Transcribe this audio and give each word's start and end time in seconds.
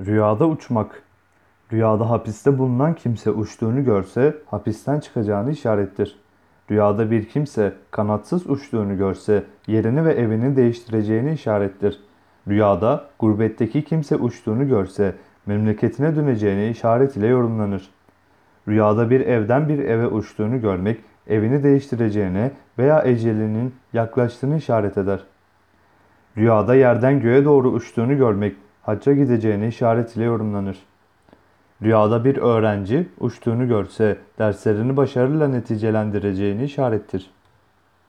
Rüyada 0.00 0.48
uçmak. 0.48 1.02
Rüyada 1.72 2.10
hapiste 2.10 2.58
bulunan 2.58 2.94
kimse 2.94 3.30
uçtuğunu 3.30 3.84
görse 3.84 4.36
hapisten 4.46 5.00
çıkacağını 5.00 5.52
işarettir. 5.52 6.18
Rüyada 6.70 7.10
bir 7.10 7.28
kimse 7.28 7.72
kanatsız 7.90 8.50
uçtuğunu 8.50 8.98
görse 8.98 9.44
yerini 9.66 10.04
ve 10.04 10.12
evini 10.12 10.56
değiştireceğini 10.56 11.32
işarettir. 11.32 12.00
Rüyada 12.48 13.04
gurbetteki 13.18 13.84
kimse 13.84 14.16
uçtuğunu 14.16 14.68
görse 14.68 15.14
memleketine 15.46 16.16
döneceğini 16.16 16.70
işaret 16.70 17.16
ile 17.16 17.26
yorumlanır. 17.26 17.90
Rüyada 18.68 19.10
bir 19.10 19.20
evden 19.20 19.68
bir 19.68 19.78
eve 19.78 20.06
uçtuğunu 20.06 20.60
görmek 20.60 21.00
evini 21.26 21.62
değiştireceğine 21.62 22.50
veya 22.78 23.02
ecelinin 23.02 23.74
yaklaştığını 23.92 24.56
işaret 24.56 24.98
eder. 24.98 25.20
Rüyada 26.36 26.74
yerden 26.74 27.20
göğe 27.20 27.44
doğru 27.44 27.70
uçtuğunu 27.70 28.16
görmek 28.16 28.56
hacca 28.86 29.12
gideceğini 29.12 29.68
işaret 29.68 30.16
ile 30.16 30.24
yorumlanır. 30.24 30.78
Rüyada 31.82 32.24
bir 32.24 32.36
öğrenci 32.36 33.08
uçtuğunu 33.20 33.68
görse 33.68 34.18
derslerini 34.38 34.96
başarıyla 34.96 35.48
neticelendireceğini 35.48 36.64
işarettir. 36.64 37.30